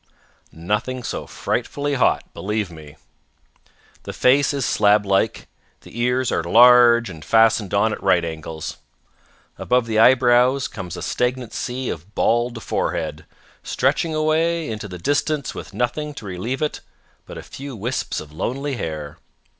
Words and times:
Nothing 0.51 1.03
so 1.03 1.27
frightfully 1.27 1.93
hot, 1.93 2.23
believe 2.33 2.71
me. 2.71 2.95
The 4.01 4.13
face 4.13 4.51
is 4.51 4.65
slablike, 4.65 5.45
the 5.81 5.99
ears 6.01 6.31
are 6.31 6.41
large 6.43 7.07
and 7.07 7.23
fastened 7.23 7.71
on 7.75 7.93
at 7.93 8.01
right 8.01 8.25
angles. 8.25 8.77
Above 9.59 9.85
the 9.85 9.99
eyebrows 9.99 10.67
comes 10.67 10.97
a 10.97 11.03
stagnant 11.03 11.53
sea 11.53 11.89
of 11.91 12.15
bald 12.15 12.63
forehead, 12.63 13.27
stretching 13.61 14.15
away 14.15 14.71
into 14.71 14.87
the 14.87 14.97
distance 14.97 15.53
with 15.53 15.71
nothing 15.71 16.15
to 16.15 16.25
relieve 16.25 16.63
it 16.63 16.81
but 17.27 17.37
a 17.37 17.43
few 17.43 17.75
wisps 17.75 18.19
of 18.19 18.33
lonely 18.33 18.77
hair. 18.77 19.19